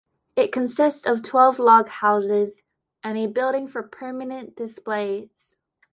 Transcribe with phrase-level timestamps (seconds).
[0.35, 2.63] It consists of twelve log houses,
[3.03, 5.55] and a building for permanent displays.